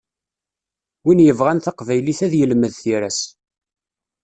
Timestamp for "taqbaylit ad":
1.59-2.33